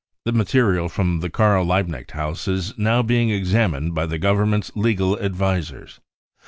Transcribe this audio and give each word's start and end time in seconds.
The 0.25 0.31
material 0.31 0.89
from 0.89 1.19
the 1.19 1.29
Karl 1.29 1.63
Liebknecht 1.63 2.13
house 2.13 2.47
is 2.47 2.75
now 2.75 3.03
being 3.03 3.29
examined 3.29 3.93
by 3.93 4.07
the 4.07 4.17
Government's 4.17 4.71
legal 4.75 5.15
advisers. 5.19 5.99